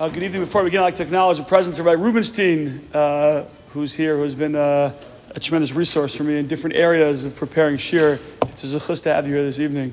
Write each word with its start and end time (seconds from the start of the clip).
Uh, 0.00 0.08
good 0.08 0.22
evening. 0.22 0.40
Before 0.40 0.62
we 0.62 0.70
begin, 0.70 0.80
I'd 0.80 0.84
like 0.84 0.94
to 0.94 1.02
acknowledge 1.02 1.36
the 1.36 1.44
presence 1.44 1.78
of 1.78 1.84
Rabbi 1.84 2.00
Rubenstein, 2.00 2.80
uh, 2.94 3.44
who's 3.68 3.92
here, 3.92 4.16
who 4.16 4.22
has 4.22 4.34
been 4.34 4.54
uh, 4.54 4.94
a 5.36 5.40
tremendous 5.40 5.74
resource 5.74 6.16
for 6.16 6.24
me 6.24 6.38
in 6.38 6.46
different 6.46 6.74
areas 6.74 7.26
of 7.26 7.36
preparing 7.36 7.76
shiur. 7.76 8.18
It's 8.44 8.64
a 8.64 8.78
zechus 8.78 9.02
to 9.02 9.12
have 9.12 9.28
you 9.28 9.34
here 9.34 9.42
this 9.42 9.60
evening. 9.60 9.92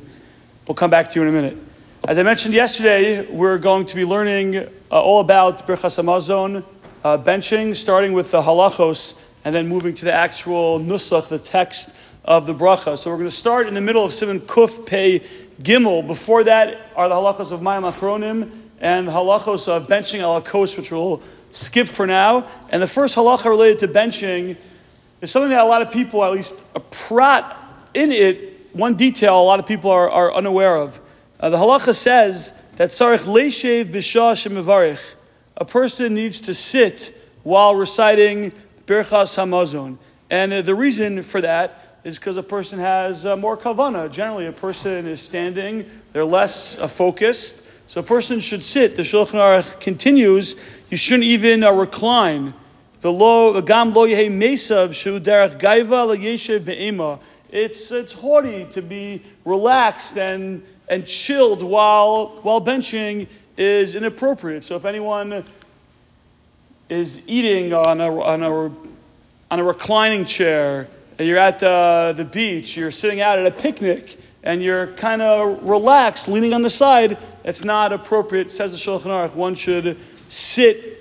We'll 0.66 0.76
come 0.76 0.90
back 0.90 1.10
to 1.10 1.20
you 1.20 1.24
in 1.24 1.28
a 1.28 1.32
minute. 1.34 1.58
As 2.08 2.18
I 2.18 2.24
mentioned 2.24 2.54
yesterday, 2.54 3.30
we're 3.30 3.58
going 3.58 3.86
to 3.86 3.98
be 3.98 4.06
learning 4.06 4.56
uh, 4.56 4.68
all 4.92 5.20
about 5.20 5.68
Birchas 5.68 6.02
Hamazon, 6.02 6.64
uh, 7.04 7.18
benching, 7.18 7.76
starting 7.76 8.14
with 8.14 8.32
the 8.32 8.42
halachos, 8.42 9.22
and 9.44 9.54
then 9.54 9.68
moving 9.68 9.94
to 9.94 10.06
the 10.06 10.14
actual 10.14 10.80
nusach, 10.80 11.28
the 11.28 11.38
text 11.38 11.94
of 12.24 12.48
the 12.48 12.54
bracha. 12.54 12.98
So 12.98 13.10
we're 13.10 13.18
going 13.18 13.30
to 13.30 13.36
start 13.36 13.68
in 13.68 13.74
the 13.74 13.82
middle 13.82 14.06
of 14.06 14.12
Siman 14.12 14.40
Kuf 14.40 14.88
Pei 14.88 15.20
Gimel. 15.62 16.08
Before 16.08 16.46
that 16.46 16.92
are 16.96 17.10
the 17.10 17.16
halachos 17.16 17.52
of 17.52 17.60
Mayim 17.60 17.92
Achronim 17.92 18.67
and 18.80 19.08
halachos 19.08 19.68
of 19.68 19.88
benching 19.88 20.20
al 20.20 20.42
kos, 20.42 20.78
which 20.78 20.92
we'll 20.92 21.22
skip 21.52 21.88
for 21.88 22.06
now. 22.06 22.48
And 22.70 22.82
the 22.82 22.88
first 22.88 23.16
halacha 23.16 23.46
related 23.46 23.80
to 23.80 23.88
benching 23.88 24.58
is 25.22 25.32
something 25.32 25.50
that 25.50 25.62
a 25.62 25.66
lot 25.66 25.82
of 25.82 25.92
people, 25.92 26.24
at 26.24 26.32
least 26.32 26.64
a 26.76 26.80
prat 26.80 27.58
in 27.94 28.12
it, 28.12 28.70
one 28.74 28.96
detail 28.96 29.42
a 29.42 29.44
lot 29.44 29.60
of 29.60 29.66
people 29.66 29.90
are, 29.90 30.10
are 30.10 30.34
unaware 30.34 30.76
of. 30.76 31.00
Uh, 31.40 31.50
the 31.50 31.58
halacha 31.58 31.96
says 31.96 32.54
that 32.76 32.90
sarich 32.90 33.26
leishev 33.26 33.86
b'shah 33.86 34.34
shemivarich. 34.34 35.16
A 35.56 35.66
person 35.66 36.14
needs 36.14 36.42
to 36.42 36.54
sit 36.54 37.16
while 37.44 37.76
reciting 37.76 38.52
Birchas 38.86 39.38
Hamazon. 39.38 39.98
And 40.30 40.54
uh, 40.54 40.62
the 40.62 40.76
reason 40.76 41.22
for 41.22 41.42
that 41.42 42.00
is 42.04 42.20
because 42.20 42.38
a 42.38 42.44
person 42.44 42.80
has 42.80 43.26
uh, 43.26 43.36
more 43.36 43.58
kavana. 43.58 44.12
Generally, 44.12 44.48
a 44.48 44.52
person 44.52 45.08
is 45.08 45.22
standing, 45.22 45.86
they're 46.14 46.26
less 46.26 46.78
uh, 46.78 46.88
focused, 46.88 47.67
so 47.88 48.02
a 48.02 48.04
person 48.04 48.40
should 48.40 48.64
sit. 48.64 48.96
The 48.98 49.04
Shulchan 49.04 49.40
Aruch 49.40 49.80
continues, 49.80 50.84
you 50.90 50.98
shouldn't 50.98 51.24
even 51.24 51.64
uh, 51.64 51.72
recline. 51.72 52.54
The 53.02 53.12
lo, 53.12 53.60
gam 53.62 53.94
lo 53.94 54.06
yehe 54.06 54.30
mesav 54.30 54.94
shu 54.94 55.20
derech 55.20 55.60
gaiva 55.60 56.16
yeshev 56.16 56.66
be'ema. 56.66 57.20
It's, 57.50 57.92
it's 57.92 58.12
haughty 58.12 58.66
to 58.72 58.82
be 58.82 59.22
relaxed 59.46 60.18
and, 60.18 60.64
and 60.90 61.08
chilled 61.08 61.64
while, 61.64 62.40
while 62.42 62.60
benching 62.60 63.28
is 63.56 63.96
inappropriate. 63.96 64.66
So 64.66 64.76
if 64.76 64.84
anyone 64.84 65.46
is 66.90 67.22
eating 67.26 67.74
on 67.74 68.02
a, 68.02 68.20
on 68.20 68.44
a, 68.44 68.50
on 69.50 69.60
a 69.60 69.64
reclining 69.64 70.26
chair, 70.26 70.88
you're 71.20 71.38
at 71.38 71.60
the, 71.60 72.14
the 72.18 72.26
beach, 72.26 72.76
you're 72.76 72.92
sitting 72.92 73.22
out 73.22 73.40
at 73.40 73.46
a 73.46 73.52
picnic, 73.52 74.18
and 74.44 74.64
you're 74.64 74.88
kind 74.88 75.22
of 75.22 75.64
relaxed, 75.64 76.28
leaning 76.28 76.54
on 76.54 76.62
the 76.62 76.70
side, 76.70 77.18
it's 77.44 77.66
not 77.66 77.92
appropriate, 77.92 78.50
says 78.52 78.72
the 78.72 78.78
Shulchan 78.78 79.06
Aruch. 79.06 79.36
One 79.36 79.56
should 79.56 79.98
sit 80.30 80.98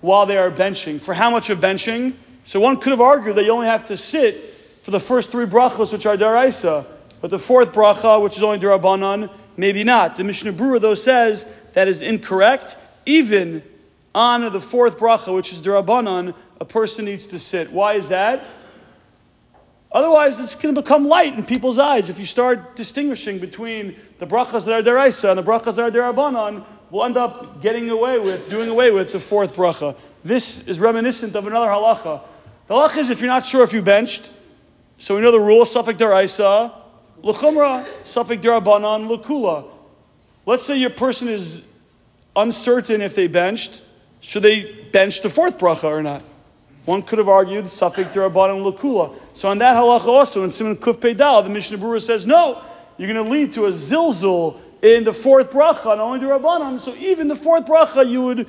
while 0.00 0.26
they 0.26 0.36
are 0.36 0.50
benching. 0.50 1.00
For 1.00 1.14
how 1.14 1.30
much 1.30 1.50
of 1.50 1.58
benching? 1.58 2.14
So 2.44 2.60
one 2.60 2.78
could 2.78 2.90
have 2.90 3.00
argued 3.00 3.36
that 3.36 3.44
you 3.44 3.52
only 3.52 3.66
have 3.66 3.86
to 3.86 3.96
sit 3.96 4.36
for 4.36 4.90
the 4.90 5.00
first 5.00 5.30
three 5.30 5.44
brachos, 5.44 5.92
which 5.92 6.06
are 6.06 6.16
daraisa, 6.16 6.86
but 7.20 7.30
the 7.30 7.38
fourth 7.38 7.72
bracha, 7.72 8.22
which 8.22 8.36
is 8.36 8.42
only 8.42 8.58
darabanan, 8.58 9.30
maybe 9.56 9.84
not. 9.84 10.16
The 10.16 10.24
Mishnah 10.24 10.52
Berurah, 10.52 10.80
though, 10.80 10.94
says 10.94 11.46
that 11.74 11.88
is 11.88 12.00
incorrect. 12.00 12.76
Even 13.04 13.62
on 14.14 14.40
the 14.52 14.60
fourth 14.60 14.98
bracha, 14.98 15.34
which 15.34 15.52
is 15.52 15.60
darabanan, 15.60 16.34
a 16.60 16.64
person 16.64 17.04
needs 17.04 17.26
to 17.28 17.38
sit. 17.38 17.70
Why 17.70 17.94
is 17.94 18.08
that? 18.08 18.44
Otherwise, 19.90 20.38
it's 20.38 20.54
going 20.54 20.74
to 20.74 20.82
become 20.82 21.06
light 21.08 21.34
in 21.34 21.44
people's 21.44 21.78
eyes. 21.78 22.10
If 22.10 22.20
you 22.20 22.26
start 22.26 22.76
distinguishing 22.76 23.38
between 23.38 23.96
the 24.18 24.26
brachas 24.26 24.66
that 24.66 24.72
are 24.72 24.82
deraisa 24.82 25.30
and 25.30 25.38
the 25.38 25.42
brachas 25.42 25.76
that 25.76 25.82
are 25.82 25.90
derabanan, 25.90 26.64
we'll 26.90 27.04
end 27.04 27.16
up 27.16 27.62
getting 27.62 27.88
away 27.88 28.18
with, 28.18 28.50
doing 28.50 28.68
away 28.68 28.90
with 28.90 29.12
the 29.12 29.20
fourth 29.20 29.56
bracha. 29.56 29.98
This 30.22 30.68
is 30.68 30.78
reminiscent 30.78 31.34
of 31.34 31.46
another 31.46 31.68
halacha. 31.68 32.20
The 32.66 32.74
halacha 32.74 32.98
is 32.98 33.10
if 33.10 33.20
you're 33.20 33.28
not 33.28 33.46
sure 33.46 33.64
if 33.64 33.72
you 33.72 33.80
benched, 33.80 34.30
so 34.98 35.14
we 35.14 35.22
know 35.22 35.32
the 35.32 35.40
rule, 35.40 35.64
suffik 35.64 35.94
deraisa, 35.94 36.74
l'chumra, 37.22 37.86
suffik 38.02 38.42
derabanan, 38.42 39.08
lukula. 39.08 39.64
Let's 40.44 40.64
say 40.64 40.78
your 40.78 40.90
person 40.90 41.28
is 41.28 41.66
uncertain 42.36 43.00
if 43.00 43.14
they 43.14 43.26
benched, 43.26 43.82
should 44.20 44.42
they 44.42 44.84
bench 44.92 45.22
the 45.22 45.30
fourth 45.30 45.58
bracha 45.58 45.84
or 45.84 46.02
not? 46.02 46.22
One 46.88 47.02
could 47.02 47.18
have 47.18 47.28
argued 47.28 47.66
Safik 47.66 48.14
Derabanan 48.14 48.64
Lakula. 48.64 49.14
So 49.36 49.50
on 49.50 49.58
that 49.58 49.76
halacha 49.76 50.06
also 50.06 50.42
in 50.42 50.48
Siman 50.48 50.76
Kuf 50.76 50.94
Peidal, 50.94 51.44
the 51.44 51.50
Mishnah 51.50 51.76
Berurah 51.76 52.00
says 52.00 52.26
no, 52.26 52.64
you're 52.96 53.12
going 53.12 53.22
to 53.22 53.30
lead 53.30 53.52
to 53.52 53.66
a 53.66 53.68
zilzul 53.68 54.56
in 54.80 55.04
the 55.04 55.12
fourth 55.12 55.50
bracha, 55.52 55.84
not 55.84 55.98
only 55.98 56.18
Derabanan. 56.18 56.80
So 56.80 56.94
even 56.94 57.28
the 57.28 57.36
fourth 57.36 57.66
bracha, 57.66 58.08
you 58.08 58.22
would 58.22 58.48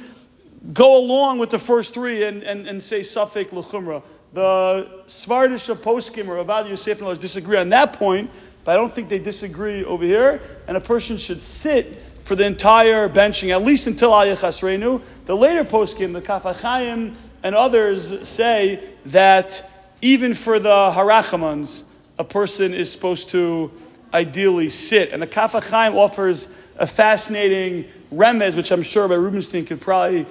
go 0.71 1.03
along 1.03 1.39
with 1.39 1.49
the 1.49 1.59
first 1.59 1.93
three 1.93 2.23
and, 2.23 2.41
and, 2.43 2.65
and 2.65 2.81
say 2.81 3.01
Safik 3.01 3.49
Lachumra. 3.49 4.05
The 4.31 5.01
Svardish 5.07 5.75
poskim 5.75 6.29
or 6.29 6.41
Ovadia 6.41 6.69
Yosef 6.69 7.01
and 7.01 7.19
disagree 7.19 7.57
on 7.57 7.67
that 7.71 7.91
point, 7.91 8.31
but 8.63 8.71
I 8.71 8.75
don't 8.75 8.93
think 8.93 9.09
they 9.09 9.19
disagree 9.19 9.83
over 9.83 10.05
here. 10.05 10.41
And 10.65 10.77
a 10.77 10.81
person 10.81 11.17
should 11.17 11.41
sit 11.41 11.97
for 11.97 12.35
the 12.35 12.45
entire 12.45 13.09
benching, 13.09 13.49
at 13.49 13.63
least 13.63 13.87
until 13.87 14.11
Ayachas 14.11 14.63
Reinu. 14.63 15.01
The 15.25 15.35
later 15.35 15.65
poskim, 15.65 16.13
the 16.13 16.21
Kaf 16.21 16.43
HaChaim, 16.43 17.17
and 17.43 17.55
others 17.55 18.27
say 18.27 18.83
that 19.07 19.69
even 20.01 20.33
for 20.33 20.59
the 20.59 20.91
harachamans, 20.91 21.83
a 22.17 22.23
person 22.23 22.73
is 22.73 22.91
supposed 22.91 23.29
to 23.29 23.71
ideally 24.13 24.69
sit. 24.69 25.11
And 25.11 25.21
the 25.21 25.27
Kaf 25.27 25.53
HaChaim 25.53 25.95
offers 25.95 26.47
a 26.77 26.87
fascinating 26.87 27.85
remez, 28.13 28.55
which 28.55 28.71
I'm 28.71 28.83
sure 28.83 29.07
by 29.07 29.15
Rubenstein 29.15 29.65
could 29.65 29.81
probably 29.81 30.25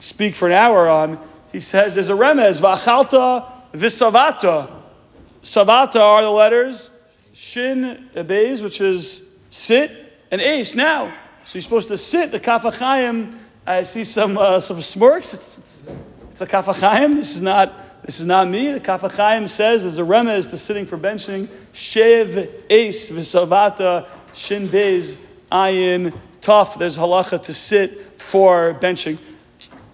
speak 0.00 0.34
for 0.34 0.46
an 0.46 0.52
hour 0.52 0.88
on. 0.88 1.18
He 1.52 1.60
says 1.60 1.94
there's 1.94 2.08
a 2.08 2.14
remez, 2.14 2.60
v'achalta 2.60 3.46
v'savata. 3.72 4.70
Savata 5.42 6.00
are 6.00 6.22
the 6.22 6.30
letters 6.30 6.90
shin, 7.32 8.08
beis, 8.14 8.62
which 8.62 8.80
is 8.80 9.38
sit, 9.50 9.92
and 10.30 10.40
ace 10.40 10.74
now. 10.74 11.12
So 11.44 11.56
you're 11.56 11.62
supposed 11.62 11.88
to 11.88 11.96
sit. 11.96 12.32
The 12.32 12.40
Kaf 12.40 12.64
HaChaim, 12.64 13.36
I 13.66 13.84
see 13.84 14.04
some, 14.04 14.36
uh, 14.36 14.60
some 14.60 14.82
smirks. 14.82 15.34
It's, 15.34 15.58
it's, 15.58 15.92
it's 16.40 16.42
a 16.42 16.46
Kaf 16.46 16.66
HaChaim. 16.66 17.16
This 17.16 17.34
is 17.34 17.42
not 17.42 17.72
this 18.04 18.20
is 18.20 18.26
not 18.26 18.46
me. 18.46 18.70
The 18.70 18.78
Kaf 18.78 19.00
HaChaim 19.00 19.48
says 19.48 19.82
there's 19.82 19.98
a 19.98 20.02
remez 20.02 20.48
to 20.50 20.56
sitting 20.56 20.84
for 20.84 20.96
benching. 20.96 21.46
Shev 21.72 22.48
Ace 22.70 23.10
V'Savata 23.10 24.06
Shin 24.34 24.68
Beis 24.68 25.16
Ayin 25.50 26.16
Tough. 26.40 26.78
There's 26.78 26.96
halacha 26.96 27.42
to 27.42 27.52
sit 27.52 27.90
for 28.22 28.74
benching. 28.74 29.20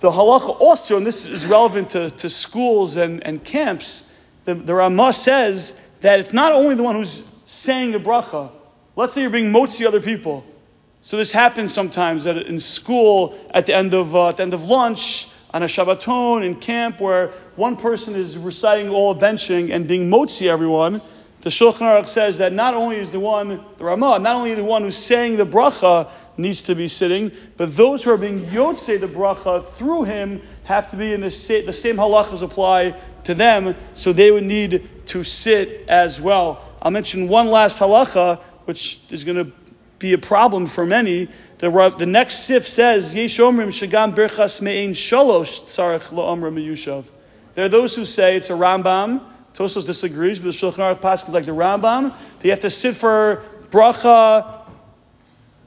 The 0.01 0.11
halacha 0.11 0.61
also, 0.61 0.99
and 0.99 1.07
this 1.07 1.25
is 1.25 1.47
relevant 1.47 1.89
to, 1.91 2.11
to 2.11 2.29
schools 2.29 2.97
and, 2.97 3.27
and 3.27 3.43
camps, 3.43 4.15
the, 4.45 4.53
the 4.53 4.75
Ramah 4.75 5.15
says 5.15 5.97
that 6.03 6.21
it's 6.21 6.35
not 6.35 6.53
only 6.53 6.75
the 6.75 6.83
one 6.83 6.95
who's 6.95 7.23
saying 7.47 7.93
the 7.93 7.99
bracha. 7.99 8.51
Let's 8.97 9.15
say 9.15 9.23
you're 9.23 9.31
being 9.31 9.51
motzi 9.51 9.87
other 9.87 10.01
people. 10.03 10.45
So 11.01 11.17
this 11.17 11.33
happens 11.33 11.73
sometimes 11.73 12.25
that 12.25 12.37
in 12.37 12.61
school 12.61 13.35
at 13.55 13.65
the 13.65 13.75
end 13.75 13.95
of 13.95 14.15
uh, 14.15 14.29
at 14.29 14.37
the 14.37 14.43
end 14.43 14.53
of 14.53 14.65
lunch 14.65 15.31
on 15.55 15.63
a 15.63 15.67
Shabbaton 15.67 16.45
in 16.45 16.57
camp 16.57 17.01
where 17.01 17.29
one 17.55 17.77
person 17.77 18.17
is 18.17 18.37
reciting 18.37 18.89
all 18.89 19.15
benching 19.15 19.71
and 19.71 19.87
being 19.87 20.11
motzi 20.11 20.49
everyone, 20.49 21.01
the 21.43 21.51
Shulchan 21.51 21.83
Aruch 21.83 22.09
says 22.09 22.39
that 22.39 22.53
not 22.53 22.75
only 22.75 22.97
is 22.97 23.13
the 23.13 23.21
one, 23.21 23.61
the 23.77 23.85
Ramah, 23.85 24.19
not 24.19 24.35
only 24.35 24.55
the 24.55 24.65
one 24.65 24.83
who's 24.83 24.97
saying 24.97 25.37
the 25.37 25.47
bracha 25.47 26.11
needs 26.37 26.63
to 26.65 26.75
be 26.75 26.89
sitting, 26.89 27.31
but 27.57 27.77
those 27.77 28.03
who 28.03 28.11
are 28.11 28.19
being 28.19 28.39
yotze 28.39 28.99
the 28.99 29.07
bracha 29.07 29.63
through 29.63 30.05
him 30.05 30.43
have 30.65 30.91
to 30.91 30.97
be 30.97 31.15
in 31.15 31.21
the, 31.21 31.63
the 31.65 31.73
same 31.73 31.97
halachas 31.97 32.43
apply 32.43 33.01
to 33.23 33.33
them, 33.33 33.77
so 33.95 34.13
they 34.13 34.33
would 34.33 34.43
need 34.43 34.89
to 35.07 35.23
sit 35.23 35.89
as 35.89 36.21
well. 36.21 36.65
I'll 36.83 36.91
mention 36.91 37.29
one 37.29 37.47
last 37.47 37.79
halacha, 37.79 38.43
which 38.65 39.01
is 39.13 39.25
going 39.25 39.37
to 39.37 39.53
be 39.99 40.13
a 40.13 40.19
problem 40.19 40.67
for 40.67 40.85
many. 40.87 41.29
The, 41.59 41.95
the 41.97 42.07
next 42.07 42.47
sif 42.47 42.67
says, 42.67 43.15
Yesh 43.15 43.39
omrim 43.39 43.69
shagam 43.69 44.15
berchas 44.15 44.61
me'ein 44.61 44.91
shalosh 44.91 45.65
tzarech 45.65 46.13
lo'omra 46.13 46.53
meyushav. 46.53 47.11
There 47.55 47.65
are 47.65 47.69
those 47.69 47.95
who 47.97 48.05
say 48.05 48.37
it's 48.37 48.51
a 48.51 48.55
Rambam. 48.55 49.25
Tosfos 49.55 49.87
disagrees, 49.87 50.41
but 50.41 50.47
the 50.47 50.51
Shulchan 50.51 50.79
Aruch 50.79 51.01
Pasuk 51.01 51.29
is 51.29 51.35
like 51.35 51.47
the 51.47 51.53
Rambam. 51.53 52.13
They 52.41 52.49
have 52.49 52.61
to 52.61 52.71
sit 52.71 52.95
for 52.95 53.43
bracha 53.71 54.67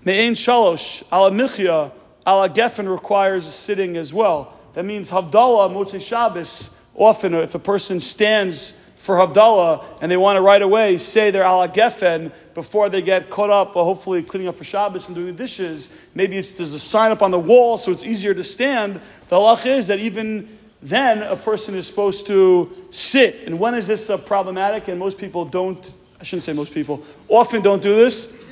me'ein 0.03 0.33
shalosh. 0.33 1.03
Ala 1.12 1.31
michya, 1.31 1.91
al 2.25 2.47
hagefen 2.47 2.91
requires 2.91 3.45
sitting 3.45 3.95
as 3.95 4.13
well. 4.13 4.53
That 4.74 4.83
means 4.83 5.09
Havdalah, 5.09 5.71
Motzei 5.71 6.06
Shabbos, 6.06 6.77
often 6.94 7.33
if 7.33 7.56
a 7.56 7.59
person 7.59 8.00
stands 8.00 8.87
for 8.97 9.15
Havdalah 9.15 10.01
and 10.01 10.11
they 10.11 10.17
want 10.17 10.35
to 10.35 10.41
right 10.41 10.61
away 10.61 10.97
say 10.97 11.31
their 11.31 11.44
al 11.44 11.65
hagefen 11.65 12.33
before 12.53 12.89
they 12.89 13.01
get 13.01 13.29
caught 13.29 13.49
up, 13.49 13.75
or 13.75 13.85
hopefully 13.85 14.23
cleaning 14.23 14.47
up 14.47 14.55
for 14.55 14.63
Shabbos 14.63 15.07
and 15.07 15.15
doing 15.15 15.27
the 15.27 15.33
dishes. 15.33 16.09
Maybe 16.13 16.33
there's 16.33 16.73
a 16.73 16.79
sign 16.79 17.11
up 17.11 17.21
on 17.21 17.31
the 17.31 17.39
wall 17.39 17.77
so 17.77 17.91
it's 17.91 18.03
easier 18.03 18.33
to 18.33 18.44
stand. 18.44 18.95
The 18.95 19.35
halach 19.35 19.65
is 19.65 19.88
that 19.88 19.99
even 19.99 20.49
then 20.81 21.23
a 21.23 21.35
person 21.35 21.75
is 21.75 21.88
supposed 21.88 22.27
to 22.27 22.71
sit. 22.89 23.45
And 23.45 23.59
when 23.59 23.75
is 23.75 23.88
this 23.88 24.09
uh, 24.09 24.17
problematic? 24.17 24.88
And 24.88 25.00
most 25.00 25.17
people 25.17 25.45
don't, 25.45 25.91
I 26.19 26.23
shouldn't 26.23 26.43
say 26.43 26.53
most 26.53 26.73
people, 26.73 27.03
often 27.29 27.61
don't 27.61 27.81
do 27.81 27.95
this. 27.95 28.43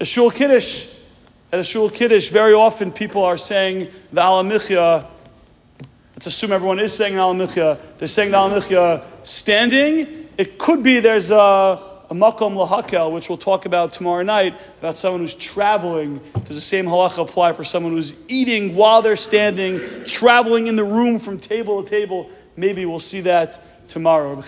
A 0.00 0.04
shul 0.04 0.30
kiddush. 0.30 0.88
At 1.52 1.60
a 1.60 1.64
shul 1.64 1.90
kiddush, 1.90 2.30
very 2.30 2.54
often 2.54 2.92
people 2.92 3.22
are 3.22 3.36
saying 3.36 3.90
the 4.12 4.20
alamichya. 4.22 5.06
Let's 6.14 6.26
assume 6.26 6.52
everyone 6.52 6.80
is 6.80 6.94
saying 6.94 7.14
the 7.14 7.20
alamichya. 7.20 7.78
They're 7.98 8.08
saying 8.08 8.30
the 8.30 8.38
alamichya 8.38 9.04
standing. 9.24 10.28
It 10.38 10.58
could 10.58 10.82
be 10.82 11.00
there's 11.00 11.30
a, 11.30 11.34
a 11.36 12.14
makom 12.14 12.54
lahakel, 12.54 13.12
which 13.12 13.28
we'll 13.28 13.38
talk 13.38 13.66
about 13.66 13.92
tomorrow 13.92 14.22
night, 14.22 14.60
about 14.78 14.96
someone 14.96 15.20
who's 15.20 15.34
traveling. 15.34 16.20
Does 16.44 16.56
the 16.56 16.60
same 16.60 16.86
halacha 16.86 17.22
apply 17.22 17.52
for 17.52 17.64
someone 17.64 17.92
who's 17.92 18.14
eating 18.28 18.74
while 18.74 19.02
they're 19.02 19.16
standing, 19.16 19.80
traveling 20.04 20.66
in 20.66 20.76
the 20.76 20.84
room 20.84 21.18
from 21.18 21.38
table 21.38 21.82
to 21.82 21.88
table? 21.88 22.30
Maybe 22.56 22.84
we'll 22.84 23.00
see 23.00 23.22
that 23.22 23.60
tomorrow. 23.88 24.40